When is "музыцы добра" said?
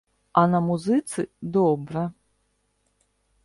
0.69-2.07